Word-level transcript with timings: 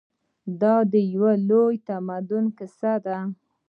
دا 0.61 0.75
د 0.91 0.93
یو 1.13 1.25
لوی 1.49 1.75
تمدن 1.87 2.45
کیسه 2.57 2.93
ده. 3.05 3.17